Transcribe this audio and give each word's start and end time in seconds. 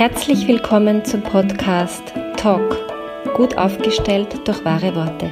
Herzlich 0.00 0.48
willkommen 0.48 1.04
zum 1.04 1.20
Podcast 1.20 2.14
Talk, 2.38 2.74
gut 3.34 3.58
aufgestellt 3.58 4.48
durch 4.48 4.64
wahre 4.64 4.94
Worte. 4.96 5.30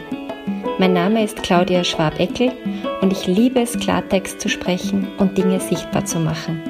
Mein 0.78 0.92
Name 0.92 1.24
ist 1.24 1.42
Claudia 1.42 1.82
Schwabeckel 1.82 2.52
und 3.00 3.10
ich 3.10 3.26
liebe 3.26 3.62
es, 3.62 3.78
Klartext 3.78 4.42
zu 4.42 4.50
sprechen 4.50 5.08
und 5.16 5.38
Dinge 5.38 5.58
sichtbar 5.58 6.04
zu 6.04 6.20
machen. 6.20 6.60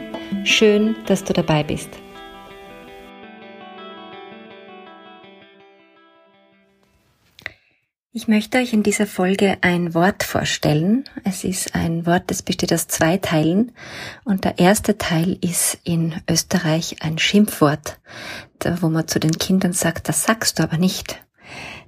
Schön, 0.44 0.94
dass 1.06 1.24
du 1.24 1.32
dabei 1.32 1.64
bist. 1.64 1.90
Ich 8.10 8.26
möchte 8.26 8.56
euch 8.56 8.72
in 8.72 8.82
dieser 8.82 9.06
Folge 9.06 9.58
ein 9.60 9.92
Wort 9.92 10.22
vorstellen. 10.24 11.04
Es 11.24 11.44
ist 11.44 11.74
ein 11.74 12.06
Wort, 12.06 12.22
das 12.28 12.42
besteht 12.42 12.72
aus 12.72 12.88
zwei 12.88 13.18
Teilen. 13.18 13.72
Und 14.24 14.44
der 14.44 14.58
erste 14.58 14.96
Teil 14.96 15.36
ist 15.42 15.78
in 15.84 16.14
Österreich 16.28 17.02
ein 17.02 17.18
Schimpfwort, 17.18 18.00
wo 18.80 18.88
man 18.88 19.06
zu 19.06 19.20
den 19.20 19.32
Kindern 19.32 19.74
sagt, 19.74 20.08
das 20.08 20.24
sagst 20.24 20.58
du 20.58 20.62
aber 20.62 20.78
nicht. 20.78 21.22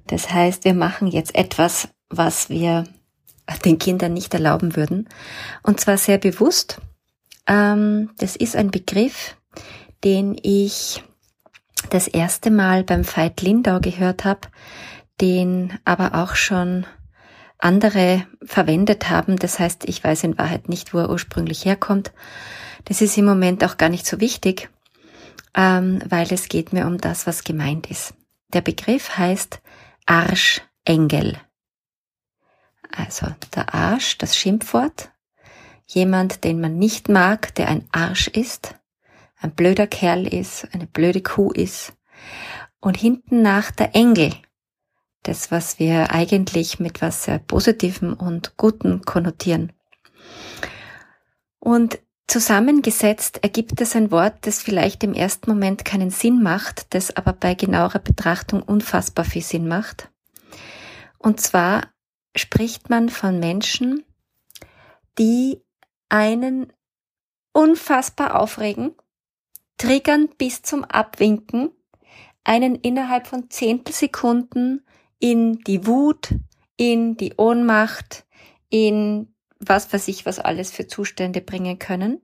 Das 0.09 0.30
heißt, 0.30 0.66
wir 0.66 0.74
machen 0.74 1.09
jetzt 1.09 1.34
etwas, 1.34 1.88
was 2.10 2.51
wir 2.51 2.84
den 3.65 3.79
Kindern 3.79 4.12
nicht 4.12 4.34
erlauben 4.34 4.77
würden. 4.77 5.09
Und 5.62 5.80
zwar 5.80 5.96
sehr 5.96 6.18
bewusst. 6.18 6.82
Ähm, 7.46 8.10
das 8.18 8.37
ist 8.37 8.57
ein 8.57 8.71
Begriff, 8.71 9.38
den 10.05 10.37
ich 10.43 11.02
das 11.88 12.09
erste 12.09 12.51
Mal 12.51 12.84
beim 12.84 13.07
Veit 13.07 13.41
Lindau 13.41 13.80
gehört 13.80 14.27
habe 14.27 14.48
den 15.20 15.79
aber 15.84 16.15
auch 16.15 16.34
schon 16.34 16.87
andere 17.59 18.27
verwendet 18.42 19.10
haben. 19.10 19.37
Das 19.37 19.59
heißt, 19.59 19.84
ich 19.84 20.02
weiß 20.02 20.24
in 20.24 20.38
Wahrheit 20.38 20.69
nicht, 20.69 20.95
wo 20.95 20.98
er 20.98 21.10
ursprünglich 21.10 21.65
herkommt. 21.65 22.12
Das 22.87 23.01
ist 23.01 23.16
im 23.19 23.27
Moment 23.27 23.62
auch 23.65 23.77
gar 23.77 23.91
nicht 23.91 24.06
so 24.06 24.20
wichtig, 24.20 24.70
ähm, 25.55 26.02
weil 26.09 26.32
es 26.32 26.48
geht 26.48 26.73
mir 26.73 26.87
um 26.87 26.98
das, 26.98 27.26
was 27.26 27.45
gemeint 27.45 27.91
ist. 27.91 28.15
Der 28.52 28.63
Begriff 28.63 29.16
heißt 29.16 29.60
Arschengel. 30.07 31.38
Also 32.91 33.26
der 33.54 33.74
Arsch, 33.74 34.18
das 34.18 34.37
Schimpfwort. 34.37 35.10
Jemand, 35.87 36.45
den 36.45 36.60
man 36.60 36.79
nicht 36.79 37.09
mag, 37.09 37.54
der 37.57 37.68
ein 37.68 37.88
Arsch 37.93 38.29
ist, 38.29 38.74
ein 39.41 39.52
blöder 39.52 39.87
Kerl 39.87 40.26
ist, 40.26 40.68
eine 40.73 40.87
blöde 40.87 41.21
Kuh 41.21 41.52
ist. 41.52 41.93
Und 42.80 42.96
hinten 42.96 43.43
nach 43.43 43.71
der 43.71 43.95
Engel, 43.95 44.32
das, 45.23 45.51
was 45.51 45.79
wir 45.79 46.13
eigentlich 46.13 46.80
mit 46.80 47.02
was 47.02 47.24
sehr 47.24 47.38
Positivem 47.38 48.15
und 48.15 48.57
Guten 48.57 49.02
konnotieren. 49.02 49.73
Und 51.59 51.99
zusammengesetzt 52.26 53.43
ergibt 53.43 53.80
es 53.80 53.95
ein 53.95 54.10
Wort, 54.10 54.46
das 54.46 54.63
vielleicht 54.63 55.04
im 55.04 55.13
ersten 55.13 55.51
Moment 55.51 55.85
keinen 55.85 56.10
Sinn 56.10 56.43
macht, 56.43 56.95
das 56.95 57.16
aber 57.16 57.32
bei 57.32 57.54
genauerer 57.54 57.98
Betrachtung 57.98 58.63
unfassbar 58.63 59.24
viel 59.24 59.43
Sinn 59.43 59.68
macht. 59.68 60.10
Und 61.18 61.41
zwar 61.41 61.88
spricht 62.35 62.88
man 62.88 63.09
von 63.09 63.38
Menschen, 63.38 64.04
die 65.19 65.60
einen 66.09 66.72
unfassbar 67.53 68.41
aufregen, 68.41 68.94
triggern 69.76 70.28
bis 70.38 70.62
zum 70.62 70.84
Abwinken, 70.84 71.71
einen 72.44 72.75
innerhalb 72.76 73.26
von 73.26 73.50
Zehntelsekunden 73.50 74.87
in 75.21 75.59
die 75.60 75.87
Wut, 75.87 76.34
in 76.76 77.16
die 77.16 77.34
Ohnmacht, 77.37 78.25
in 78.71 79.28
was 79.60 79.93
weiß 79.93 80.09
ich, 80.09 80.26
was 80.26 80.38
alles 80.38 80.71
für 80.72 80.87
Zustände 80.87 81.41
bringen 81.43 81.78
können. 81.78 82.22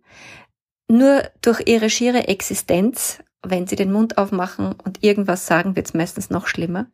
Nur 0.89 1.23
durch 1.43 1.63
ihre 1.67 1.91
schiere 1.91 2.29
Existenz, 2.29 3.19
wenn 3.43 3.67
sie 3.67 3.77
den 3.77 3.93
Mund 3.93 4.19
aufmachen 4.19 4.75
und 4.85 5.05
irgendwas 5.05 5.47
sagen, 5.47 5.77
wird 5.77 5.87
es 5.87 5.95
meistens 5.95 6.31
noch 6.31 6.47
schlimmer. 6.47 6.87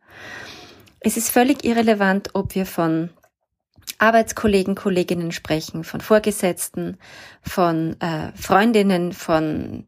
Es 0.99 1.17
ist 1.17 1.29
völlig 1.29 1.63
irrelevant, 1.63 2.31
ob 2.33 2.55
wir 2.55 2.65
von 2.65 3.09
Arbeitskollegen, 3.97 4.75
Kolleginnen 4.75 5.31
sprechen, 5.31 5.83
von 5.83 6.01
Vorgesetzten, 6.01 6.97
von 7.41 7.99
äh, 8.01 8.31
Freundinnen, 8.35 9.13
von 9.13 9.85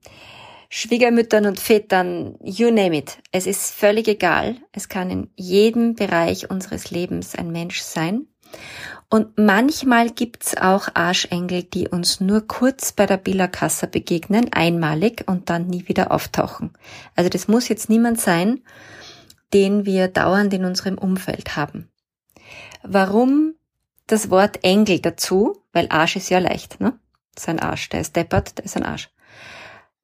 Schwiegermüttern 0.77 1.45
und 1.45 1.57
Vätern, 1.57 2.35
you 2.43 2.69
name 2.69 2.97
it. 2.97 3.19
Es 3.31 3.47
ist 3.47 3.73
völlig 3.73 4.09
egal. 4.09 4.57
Es 4.73 4.89
kann 4.89 5.09
in 5.09 5.29
jedem 5.37 5.95
Bereich 5.95 6.49
unseres 6.49 6.91
Lebens 6.91 7.33
ein 7.33 7.49
Mensch 7.49 7.79
sein. 7.79 8.27
Und 9.09 9.37
manchmal 9.37 10.09
gibt's 10.09 10.57
auch 10.57 10.89
Arschengel, 10.93 11.63
die 11.63 11.87
uns 11.87 12.19
nur 12.19 12.45
kurz 12.45 12.91
bei 12.91 13.05
der 13.05 13.15
Billerkasse 13.15 13.87
begegnen, 13.87 14.51
einmalig 14.51 15.23
und 15.27 15.49
dann 15.49 15.67
nie 15.67 15.87
wieder 15.87 16.11
auftauchen. 16.11 16.73
Also 17.15 17.29
das 17.29 17.47
muss 17.47 17.69
jetzt 17.69 17.89
niemand 17.89 18.19
sein, 18.19 18.61
den 19.53 19.85
wir 19.85 20.09
dauernd 20.09 20.53
in 20.53 20.65
unserem 20.65 20.97
Umfeld 20.97 21.55
haben. 21.55 21.89
Warum 22.83 23.55
das 24.07 24.29
Wort 24.29 24.65
Engel 24.65 24.99
dazu? 24.99 25.63
Weil 25.71 25.87
Arsch 25.87 26.17
ist 26.17 26.29
ja 26.29 26.39
leicht, 26.39 26.81
ne? 26.81 26.99
Das 27.33 27.45
ist 27.45 27.49
ein 27.49 27.61
Arsch, 27.61 27.87
der 27.87 28.01
ist 28.01 28.17
deppert, 28.17 28.57
der 28.57 28.65
ist 28.65 28.75
ein 28.75 28.83
Arsch. 28.83 29.09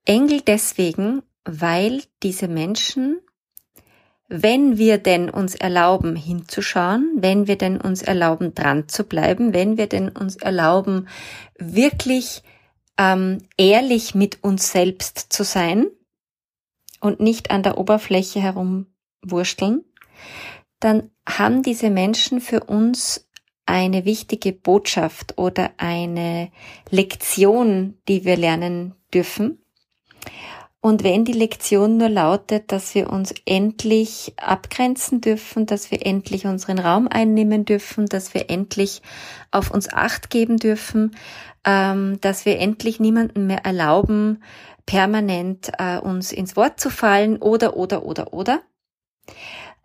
Engel 0.06 0.42
deswegen, 0.42 1.22
weil 1.46 2.04
diese 2.24 2.48
Menschen, 2.48 3.20
wenn 4.28 4.78
wir 4.78 4.98
denn 4.98 5.30
uns 5.30 5.56
erlauben 5.56 6.16
hinzuschauen, 6.16 7.12
wenn 7.18 7.48
wir 7.48 7.58
denn 7.58 7.80
uns 7.80 8.02
erlauben 8.02 8.56
dran 8.56 8.88
zu 8.88 9.04
bleiben, 9.04 9.54
wenn 9.54 9.78
wir 9.78 9.88
denn 9.88 10.10
uns 10.10 10.38
erlauben 10.38 11.08
wirklich 11.58 12.44
ähm, 12.98 13.40
ehrlich 13.58 14.16
mit 14.16 14.44
uns 14.44 14.72
selbst 14.72 15.34
zu 15.34 15.44
sein 15.44 15.88
und 17.00 17.20
nicht 17.20 17.52
an 17.52 17.64
der 17.64 17.78
Oberfläche 17.78 18.42
herumwursteln, 18.42 19.84
dann 20.80 21.12
haben 21.28 21.62
diese 21.62 21.90
Menschen 21.90 22.42
für 22.42 22.62
uns 22.64 23.28
eine 23.66 24.06
wichtige 24.06 24.54
Botschaft 24.54 25.38
oder 25.38 25.72
eine 25.78 26.52
Lektion, 26.90 27.98
die 28.08 28.26
wir 28.26 28.38
lernen 28.38 28.96
dürfen. 29.14 29.61
Und 30.84 31.04
wenn 31.04 31.26
die 31.26 31.34
Lektion 31.34 31.98
nur 31.98 32.10
lautet, 32.10 32.72
dass 32.72 32.96
wir 32.96 33.12
uns 33.12 33.36
endlich 33.46 34.34
abgrenzen 34.38 35.22
dürfen, 35.22 35.68
dass 35.68 35.92
wir 35.92 36.04
endlich 36.04 36.48
unseren 36.48 36.80
Raum 36.80 37.08
einnehmen 37.08 37.66
dürfen, 37.66 38.08
dass 38.08 38.34
wir 38.34 38.50
endlich 38.50 39.04
auf 39.52 39.70
uns 39.70 39.94
acht 39.94 40.32
geben 40.32 40.58
dürfen, 40.58 41.16
ähm, 41.66 42.20
dass 42.22 42.46
wir 42.46 42.58
endlich 42.58 43.00
niemanden 43.00 43.46
mehr 43.46 43.64
erlauben, 43.64 44.42
permanent 44.88 45.72
äh, 45.78 46.00
uns 46.00 46.32
ins 46.32 46.56
Wort 46.56 46.80
zu 46.80 46.90
fallen 46.90 47.38
oder, 47.38 47.78
oder, 47.78 48.04
oder, 48.04 48.34
oder. 48.34 48.64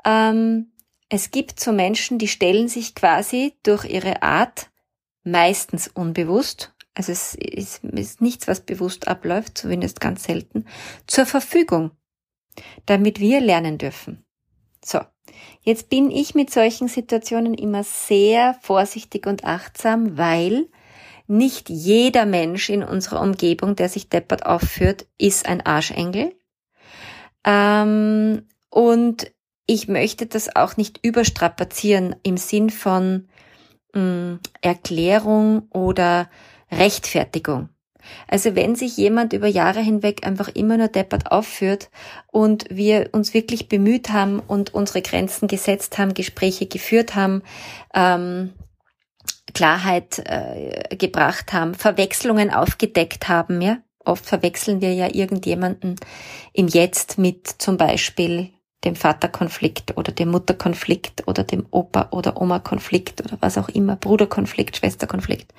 Ähm, 0.02 0.72
es 1.10 1.30
gibt 1.30 1.60
so 1.60 1.72
Menschen, 1.72 2.19
die 2.19 2.28
stellen 2.28 2.69
sich 2.69 2.94
quasi 2.94 3.54
durch 3.62 3.84
ihre 3.84 4.22
Art, 4.22 4.70
meistens 5.25 5.88
unbewusst, 5.88 6.72
also 6.96 7.12
es 7.12 7.34
ist, 7.34 7.84
ist 7.84 8.22
nichts, 8.22 8.48
was 8.48 8.62
bewusst 8.62 9.06
abläuft, 9.06 9.58
zumindest 9.58 10.00
ganz 10.00 10.24
selten, 10.24 10.64
zur 11.06 11.26
Verfügung, 11.26 11.90
damit 12.86 13.20
wir 13.20 13.40
lernen 13.40 13.76
dürfen. 13.76 14.24
So, 14.82 15.00
jetzt 15.60 15.90
bin 15.90 16.10
ich 16.10 16.34
mit 16.34 16.50
solchen 16.50 16.88
Situationen 16.88 17.52
immer 17.52 17.84
sehr 17.84 18.56
vorsichtig 18.62 19.26
und 19.26 19.44
achtsam, 19.44 20.16
weil 20.16 20.68
nicht 21.26 21.68
jeder 21.68 22.24
Mensch 22.24 22.70
in 22.70 22.82
unserer 22.82 23.20
Umgebung, 23.20 23.76
der 23.76 23.90
sich 23.90 24.08
deppert 24.08 24.46
aufführt, 24.46 25.06
ist 25.18 25.46
ein 25.46 25.66
Arschengel. 25.66 26.34
Ähm, 27.44 28.46
und 28.70 29.30
ich 29.66 29.86
möchte 29.86 30.26
das 30.26 30.56
auch 30.56 30.78
nicht 30.78 31.04
überstrapazieren 31.04 32.16
im 32.22 32.38
Sinn 32.38 32.70
von 32.70 33.28
mh, 33.92 34.00
mm, 34.00 34.40
Erklärung 34.62 35.68
oder 35.70 36.30
Rechtfertigung. 36.71 37.69
Also 38.28 38.54
wenn 38.54 38.76
sich 38.76 38.96
jemand 38.96 39.32
über 39.32 39.49
Jahre 39.49 39.81
hinweg 39.81 40.26
einfach 40.26 40.49
immer 40.49 40.76
nur 40.76 40.88
deppert 40.88 41.31
aufführt 41.32 41.90
und 42.31 42.64
wir 42.70 43.11
uns 43.12 43.35
wirklich 43.35 43.69
bemüht 43.69 44.11
haben 44.11 44.40
und 44.40 44.75
unsere 44.75 45.02
Grenzen 45.02 45.49
gesetzt 45.49 45.99
haben, 45.99 46.14
Gespräche 46.14 46.67
geführt 46.67 47.14
haben, 47.14 47.43
ähm, 47.94 48.52
Klarheit 49.55 50.23
äh, 50.26 50.96
gebracht 50.96 51.52
haben, 51.52 51.75
Verwechslungen 51.75 52.52
aufgedeckt 52.52 53.29
haben, 53.29 53.61
ja. 53.61 53.79
Oft 54.05 54.25
verwechseln 54.25 54.81
wir 54.81 54.94
ja 54.94 55.12
irgendjemanden 55.12 55.96
im 56.52 56.69
Jetzt 56.69 57.19
mit 57.19 57.49
zum 57.49 57.76
Beispiel 57.76 58.50
dem 58.87 58.97
Vaterkonflikt 58.97 59.97
oder 59.97 60.12
dem 60.12 60.31
Mutterkonflikt 60.31 61.27
oder 61.27 61.44
dem 61.44 61.67
Opa- 61.67 62.11
oder 62.12 62.41
Oma-Konflikt 62.41 63.21
oder 63.21 63.37
was 63.41 63.59
auch 63.59 63.69
immer, 63.69 63.97
Bruderkonflikt, 63.97 64.77
Schwesterkonflikt. 64.77 65.53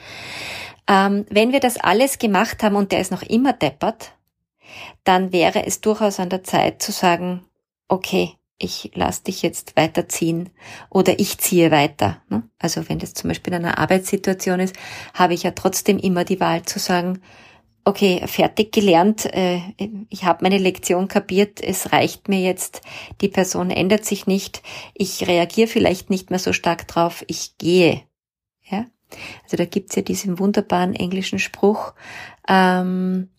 Ähm, 0.87 1.25
wenn 1.29 1.51
wir 1.51 1.59
das 1.59 1.77
alles 1.77 2.17
gemacht 2.17 2.63
haben 2.63 2.75
und 2.75 2.91
der 2.91 3.01
ist 3.01 3.11
noch 3.11 3.21
immer 3.21 3.53
deppert, 3.53 4.13
dann 5.03 5.31
wäre 5.31 5.65
es 5.65 5.81
durchaus 5.81 6.19
an 6.19 6.29
der 6.29 6.43
Zeit 6.43 6.81
zu 6.81 6.91
sagen, 6.91 7.45
okay, 7.87 8.33
ich 8.59 8.91
lass 8.95 9.23
dich 9.23 9.43
jetzt 9.43 9.77
weiterziehen 9.77 10.49
oder 10.89 11.19
ich 11.19 11.37
ziehe 11.37 11.69
weiter. 11.69 12.21
Ne? 12.29 12.43
Also 12.57 12.89
wenn 12.89 12.99
das 12.99 13.13
zum 13.13 13.27
Beispiel 13.27 13.53
in 13.53 13.65
einer 13.65 13.77
Arbeitssituation 13.77 14.59
ist, 14.59 14.75
habe 15.13 15.33
ich 15.33 15.43
ja 15.43 15.51
trotzdem 15.51 15.99
immer 15.99 16.23
die 16.23 16.39
Wahl 16.39 16.63
zu 16.63 16.79
sagen, 16.79 17.21
okay, 17.87 18.27
fertig 18.27 18.73
gelernt, 18.73 19.25
äh, 19.33 19.61
ich 20.09 20.25
habe 20.25 20.43
meine 20.43 20.57
Lektion 20.57 21.07
kapiert, 21.07 21.61
es 21.61 21.93
reicht 21.93 22.27
mir 22.27 22.41
jetzt, 22.41 22.81
die 23.21 23.29
Person 23.29 23.71
ändert 23.71 24.03
sich 24.03 24.27
nicht, 24.27 24.61
ich 24.93 25.25
reagiere 25.25 25.69
vielleicht 25.69 26.09
nicht 26.09 26.29
mehr 26.29 26.39
so 26.39 26.51
stark 26.51 26.85
drauf, 26.89 27.23
ich 27.27 27.57
gehe. 27.57 28.03
Ja? 28.69 28.87
Also 29.43 29.55
da 29.55 29.63
gibt's 29.63 29.95
ja 29.95 30.01
diesen 30.01 30.37
wunderbaren 30.37 30.95
englischen 30.95 31.39
Spruch, 31.39 31.93
ähm, 32.49 33.29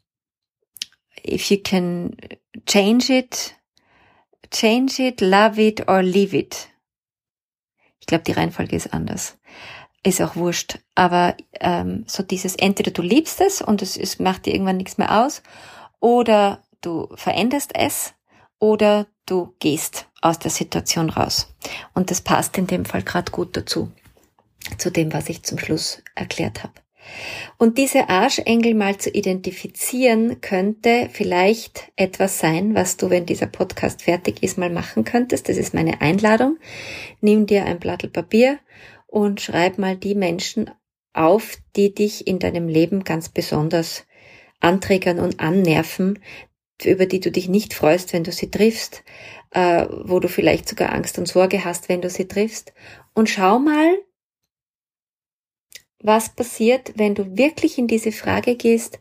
if 1.26 1.50
you 1.50 1.58
can 1.62 2.16
change 2.66 3.12
it, 3.12 3.54
change 4.50 5.02
it, 5.02 5.20
love 5.20 5.62
it 5.62 5.88
or 5.88 6.02
leave 6.02 6.34
it. 6.34 6.70
Ich 8.00 8.06
glaube, 8.06 8.24
die 8.24 8.32
Reihenfolge 8.32 8.76
ist 8.76 8.94
anders 8.94 9.38
ist 10.02 10.20
auch 10.22 10.36
wurscht. 10.36 10.78
Aber 10.94 11.36
ähm, 11.60 12.04
so 12.06 12.22
dieses, 12.22 12.56
entweder 12.56 12.90
du 12.90 13.02
liebst 13.02 13.40
es 13.40 13.62
und 13.62 13.82
es, 13.82 13.96
es 13.96 14.18
macht 14.18 14.46
dir 14.46 14.54
irgendwann 14.54 14.76
nichts 14.76 14.98
mehr 14.98 15.24
aus, 15.24 15.42
oder 16.00 16.62
du 16.80 17.08
veränderst 17.14 17.72
es, 17.74 18.14
oder 18.60 19.06
du 19.26 19.54
gehst 19.58 20.06
aus 20.20 20.38
der 20.38 20.50
Situation 20.50 21.10
raus. 21.10 21.54
Und 21.94 22.10
das 22.10 22.20
passt 22.20 22.58
in 22.58 22.66
dem 22.66 22.84
Fall 22.84 23.02
gerade 23.02 23.30
gut 23.30 23.56
dazu, 23.56 23.90
zu 24.78 24.90
dem, 24.90 25.12
was 25.12 25.28
ich 25.28 25.42
zum 25.42 25.58
Schluss 25.58 26.02
erklärt 26.14 26.62
habe. 26.62 26.74
Und 27.56 27.78
diese 27.78 28.08
Arschengel 28.08 28.74
mal 28.74 28.98
zu 28.98 29.10
identifizieren, 29.10 30.40
könnte 30.40 31.08
vielleicht 31.10 31.90
etwas 31.96 32.38
sein, 32.38 32.74
was 32.74 32.96
du, 32.96 33.08
wenn 33.08 33.24
dieser 33.24 33.46
Podcast 33.46 34.02
fertig 34.02 34.42
ist, 34.42 34.58
mal 34.58 34.70
machen 34.70 35.04
könntest. 35.04 35.48
Das 35.48 35.56
ist 35.56 35.72
meine 35.72 36.00
Einladung. 36.00 36.58
Nimm 37.20 37.46
dir 37.46 37.64
ein 37.64 37.78
Blatt 37.78 38.12
Papier 38.12 38.58
und 39.08 39.40
schreib 39.40 39.78
mal 39.78 39.96
die 39.96 40.14
Menschen 40.14 40.70
auf, 41.12 41.56
die 41.74 41.92
dich 41.92 42.26
in 42.26 42.38
deinem 42.38 42.68
Leben 42.68 43.02
ganz 43.02 43.28
besonders 43.30 44.06
anträgern 44.60 45.18
und 45.18 45.40
annerven, 45.40 46.20
über 46.84 47.06
die 47.06 47.18
du 47.18 47.32
dich 47.32 47.48
nicht 47.48 47.74
freust, 47.74 48.12
wenn 48.12 48.22
du 48.22 48.30
sie 48.30 48.50
triffst, 48.50 49.02
äh, 49.50 49.86
wo 50.04 50.20
du 50.20 50.28
vielleicht 50.28 50.68
sogar 50.68 50.92
Angst 50.92 51.18
und 51.18 51.26
Sorge 51.26 51.64
hast, 51.64 51.88
wenn 51.88 52.02
du 52.02 52.10
sie 52.10 52.28
triffst. 52.28 52.72
Und 53.14 53.28
schau 53.28 53.58
mal, 53.58 53.98
was 56.00 56.28
passiert, 56.28 56.92
wenn 56.96 57.16
du 57.16 57.36
wirklich 57.36 57.78
in 57.78 57.88
diese 57.88 58.12
Frage 58.12 58.54
gehst, 58.54 59.00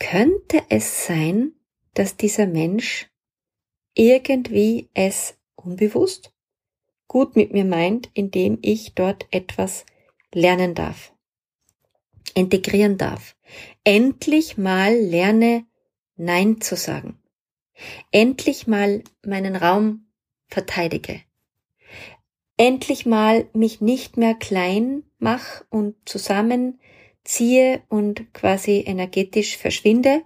könnte 0.00 0.62
es 0.70 1.06
sein, 1.06 1.52
dass 1.92 2.16
dieser 2.16 2.46
Mensch 2.46 3.08
irgendwie 3.94 4.90
es 4.94 5.38
unbewusst 5.54 6.33
gut 7.08 7.36
mit 7.36 7.52
mir 7.52 7.64
meint, 7.64 8.10
indem 8.14 8.58
ich 8.62 8.94
dort 8.94 9.26
etwas 9.30 9.84
lernen 10.32 10.74
darf, 10.74 11.12
integrieren 12.34 12.98
darf. 12.98 13.36
Endlich 13.84 14.56
mal 14.58 14.94
lerne 14.94 15.66
Nein 16.16 16.60
zu 16.60 16.76
sagen. 16.76 17.18
Endlich 18.12 18.66
mal 18.66 19.02
meinen 19.24 19.56
Raum 19.56 20.06
verteidige. 20.48 21.20
Endlich 22.56 23.04
mal 23.04 23.48
mich 23.52 23.80
nicht 23.80 24.16
mehr 24.16 24.34
klein 24.34 25.02
mach 25.18 25.64
und 25.70 25.96
zusammenziehe 26.04 27.82
und 27.88 28.32
quasi 28.32 28.84
energetisch 28.86 29.56
verschwinde 29.56 30.22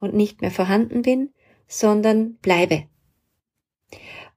und 0.00 0.14
nicht 0.14 0.40
mehr 0.40 0.50
vorhanden 0.50 1.02
bin, 1.02 1.32
sondern 1.68 2.36
bleibe. 2.36 2.88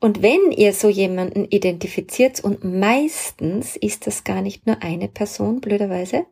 Und 0.01 0.23
wenn 0.23 0.51
ihr 0.51 0.73
so 0.73 0.89
jemanden 0.89 1.45
identifiziert, 1.45 2.43
und 2.43 2.63
meistens 2.63 3.77
ist 3.77 4.07
das 4.07 4.23
gar 4.23 4.41
nicht 4.41 4.65
nur 4.65 4.81
eine 4.81 5.07
Person, 5.07 5.61
blöderweise, 5.61 6.25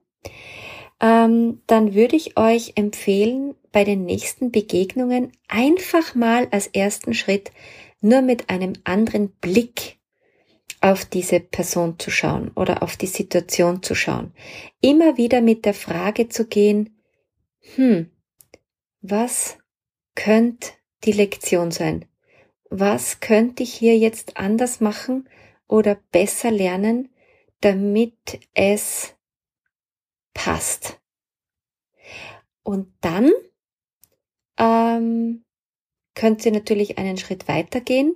ähm, 1.00 1.62
dann 1.68 1.94
würde 1.94 2.16
ich 2.16 2.36
euch 2.36 2.74
empfehlen, 2.75 3.56
bei 3.71 3.83
den 3.83 4.06
nächsten 4.06 4.51
Begegnungen 4.51 5.31
einfach 5.48 6.16
mal 6.16 6.48
als 6.50 6.66
ersten 6.66 7.13
Schritt 7.13 7.51
nur 8.01 8.24
mit 8.24 8.50
einem 8.50 8.74
anderen 8.83 9.30
Blick 9.30 10.00
auf 10.81 11.06
diese 11.06 11.39
Person 11.39 12.00
zu 12.00 12.10
schauen 12.10 12.50
oder 12.56 12.81
auf 12.81 12.98
die 12.98 13.06
Situation 13.06 13.83
zu 13.83 13.94
schauen. 13.94 14.33
Immer 14.81 15.18
wieder 15.18 15.42
mit 15.42 15.65
der 15.65 15.75
Frage 15.75 16.30
zu 16.30 16.48
gehen, 16.48 17.00
hm, 17.75 18.10
was 19.01 19.60
könnte 20.15 20.69
die 21.04 21.12
Lektion 21.12 21.69
sein? 21.69 22.06
Was 22.69 23.19
könnte 23.19 23.63
ich 23.63 23.74
hier 23.74 23.98
jetzt 23.98 24.38
anders 24.38 24.80
machen 24.80 25.27
oder 25.68 25.98
besser 26.12 26.51
lernen, 26.51 27.10
damit 27.62 28.39
es 28.54 29.16
passt. 30.33 31.00
Und 32.63 32.94
dann 33.01 33.31
ähm, 34.57 35.44
könnt 36.16 36.45
ihr 36.45 36.51
natürlich 36.51 36.98
einen 36.98 37.18
Schritt 37.18 37.48
weitergehen 37.48 38.16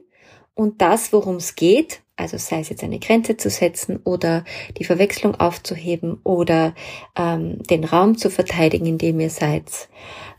und 0.53 0.81
das, 0.81 1.11
worum 1.13 1.37
es 1.37 1.55
geht, 1.55 2.03
also 2.15 2.37
sei 2.37 2.59
es 2.59 2.69
jetzt 2.69 2.83
eine 2.83 2.99
Grenze 2.99 3.37
zu 3.37 3.49
setzen 3.49 3.97
oder 4.03 4.45
die 4.77 4.83
Verwechslung 4.83 5.35
aufzuheben 5.35 6.19
oder 6.23 6.75
ähm, 7.15 7.63
den 7.63 7.83
Raum 7.83 8.17
zu 8.17 8.29
verteidigen, 8.29 8.85
in 8.85 8.97
dem 8.99 9.19
ihr 9.19 9.31
seid 9.31 9.89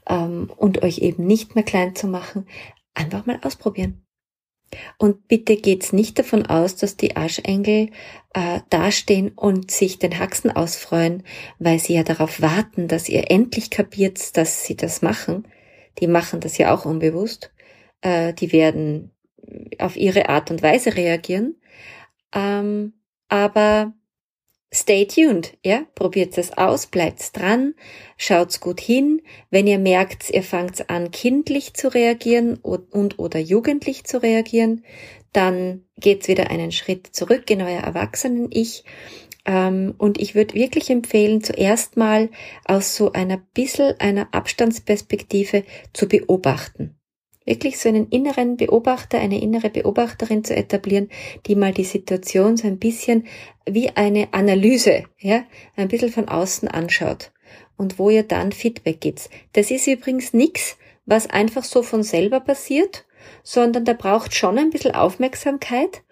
ähm, 0.06 0.52
und 0.56 0.82
euch 0.82 0.98
eben 0.98 1.26
nicht 1.26 1.54
mehr 1.54 1.64
klein 1.64 1.96
zu 1.96 2.06
machen, 2.06 2.46
einfach 2.94 3.26
mal 3.26 3.40
ausprobieren. 3.42 4.03
Und 4.98 5.28
bitte 5.28 5.56
geht's 5.56 5.92
nicht 5.92 6.18
davon 6.18 6.46
aus, 6.46 6.76
dass 6.76 6.96
die 6.96 7.16
Arschengel 7.16 7.90
äh, 8.34 8.60
dastehen 8.70 9.30
und 9.30 9.70
sich 9.70 9.98
den 9.98 10.18
Haxen 10.18 10.50
ausfreuen, 10.50 11.22
weil 11.58 11.78
sie 11.78 11.94
ja 11.94 12.02
darauf 12.02 12.40
warten, 12.40 12.88
dass 12.88 13.08
ihr 13.08 13.30
endlich 13.30 13.70
kapiert, 13.70 14.36
dass 14.36 14.64
sie 14.64 14.76
das 14.76 15.02
machen. 15.02 15.46
Die 16.00 16.06
machen 16.06 16.40
das 16.40 16.58
ja 16.58 16.74
auch 16.74 16.84
unbewusst. 16.84 17.52
Äh, 18.00 18.34
die 18.34 18.52
werden 18.52 19.10
auf 19.78 19.96
ihre 19.96 20.28
Art 20.28 20.50
und 20.50 20.62
Weise 20.62 20.96
reagieren. 20.96 21.56
Ähm, 22.34 22.94
aber 23.28 23.94
stay 24.74 25.06
tuned, 25.06 25.56
ja, 25.64 25.86
probiert 25.94 26.36
es 26.36 26.56
aus, 26.56 26.86
bleibt 26.86 27.36
dran, 27.36 27.74
schaut's 28.16 28.60
gut 28.60 28.80
hin. 28.80 29.22
Wenn 29.50 29.66
ihr 29.66 29.78
merkt, 29.78 30.30
ihr 30.30 30.42
fangt 30.42 30.90
an, 30.90 31.10
kindlich 31.10 31.74
zu 31.74 31.88
reagieren 31.88 32.56
und, 32.56 32.92
und 32.92 33.18
oder 33.18 33.38
jugendlich 33.38 34.04
zu 34.04 34.22
reagieren, 34.22 34.84
dann 35.32 35.84
geht's 35.96 36.28
wieder 36.28 36.50
einen 36.50 36.72
Schritt 36.72 37.08
zurück 37.08 37.50
in 37.50 37.62
euer 37.62 37.80
Erwachsenen-Ich. 37.80 38.84
Ähm, 39.46 39.94
und 39.98 40.20
ich 40.20 40.34
würde 40.34 40.54
wirklich 40.54 40.90
empfehlen, 40.90 41.42
zuerst 41.42 41.96
mal 41.96 42.30
aus 42.64 42.96
so 42.96 43.12
einer 43.12 43.38
bissel 43.54 43.96
einer 43.98 44.28
Abstandsperspektive 44.32 45.64
zu 45.92 46.08
beobachten 46.08 46.96
wirklich 47.44 47.78
so 47.78 47.88
einen 47.88 48.08
inneren 48.08 48.56
Beobachter, 48.56 49.18
eine 49.18 49.40
innere 49.40 49.70
Beobachterin 49.70 50.44
zu 50.44 50.56
etablieren, 50.56 51.10
die 51.46 51.56
mal 51.56 51.72
die 51.72 51.84
Situation 51.84 52.56
so 52.56 52.66
ein 52.66 52.78
bisschen 52.78 53.26
wie 53.66 53.90
eine 53.90 54.28
Analyse, 54.32 55.04
ja, 55.18 55.44
ein 55.76 55.88
bisschen 55.88 56.10
von 56.10 56.28
außen 56.28 56.68
anschaut 56.68 57.32
und 57.76 57.98
wo 57.98 58.10
ihr 58.10 58.22
dann 58.22 58.52
Feedback 58.52 59.00
gibt. 59.00 59.28
Das 59.52 59.70
ist 59.70 59.86
übrigens 59.86 60.32
nichts, 60.32 60.76
was 61.06 61.28
einfach 61.28 61.64
so 61.64 61.82
von 61.82 62.02
selber 62.02 62.40
passiert, 62.40 63.04
sondern 63.42 63.84
da 63.84 63.92
braucht 63.92 64.34
schon 64.34 64.58
ein 64.58 64.70
bisschen 64.70 64.94
Aufmerksamkeit. 64.94 66.02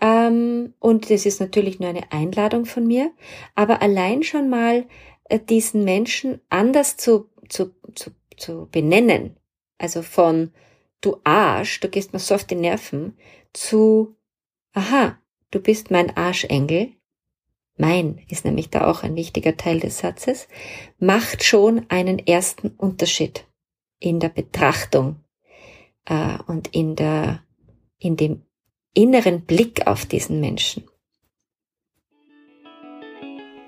Ähm, 0.00 0.74
und 0.78 1.10
das 1.10 1.26
ist 1.26 1.40
natürlich 1.40 1.80
nur 1.80 1.88
eine 1.88 2.12
Einladung 2.12 2.64
von 2.64 2.86
mir, 2.86 3.12
aber 3.54 3.82
allein 3.82 4.22
schon 4.22 4.48
mal 4.48 4.86
äh, 5.24 5.38
diesen 5.38 5.84
Menschen 5.84 6.40
anders 6.48 6.96
zu, 6.96 7.28
zu, 7.48 7.74
zu, 7.94 8.10
zu 8.36 8.68
benennen, 8.70 9.36
also 9.80 10.02
von 10.02 10.52
du 11.00 11.16
Arsch, 11.24 11.80
du 11.80 11.88
gehst 11.88 12.12
mir 12.12 12.18
so 12.18 12.34
auf 12.34 12.44
die 12.44 12.54
Nerven, 12.54 13.16
zu 13.52 14.14
aha, 14.72 15.18
du 15.50 15.60
bist 15.60 15.90
mein 15.90 16.16
Arschengel, 16.16 16.92
mein 17.76 18.20
ist 18.28 18.44
nämlich 18.44 18.68
da 18.68 18.86
auch 18.86 19.02
ein 19.02 19.16
wichtiger 19.16 19.56
Teil 19.56 19.80
des 19.80 19.98
Satzes, 19.98 20.48
macht 20.98 21.42
schon 21.42 21.86
einen 21.88 22.18
ersten 22.18 22.68
Unterschied 22.68 23.46
in 23.98 24.20
der 24.20 24.28
Betrachtung 24.28 25.24
äh, 26.04 26.38
und 26.46 26.68
in 26.74 26.94
der 26.94 27.42
in 27.98 28.16
dem 28.16 28.42
inneren 28.94 29.44
Blick 29.46 29.86
auf 29.86 30.04
diesen 30.04 30.40
Menschen. 30.40 30.84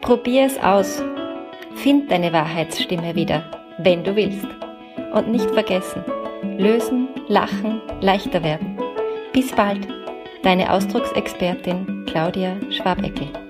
Probier 0.00 0.46
es 0.46 0.58
aus. 0.58 1.02
Find 1.76 2.10
deine 2.10 2.32
Wahrheitsstimme 2.32 3.14
wieder, 3.14 3.50
wenn 3.78 4.04
du 4.04 4.16
willst. 4.16 4.61
Und 5.12 5.28
nicht 5.28 5.50
vergessen, 5.50 6.04
lösen, 6.58 7.08
lachen, 7.28 7.80
leichter 8.00 8.42
werden. 8.42 8.78
Bis 9.32 9.52
bald, 9.52 9.86
deine 10.42 10.72
Ausdrucksexpertin 10.72 12.06
Claudia 12.06 12.56
Schwabeckel. 12.70 13.41